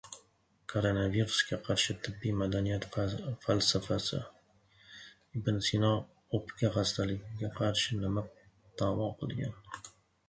[0.71, 2.87] Koronavirusga qarshi tibbiy madaniyat
[3.43, 4.21] falsafasi.
[5.41, 5.93] Ibn Sino
[6.39, 8.25] o‘pka xastaligiga qarshi nima
[8.83, 9.57] davo qilgan?